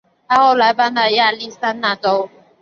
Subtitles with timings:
[0.27, 2.27] 她后来搬到了亚利桑那州。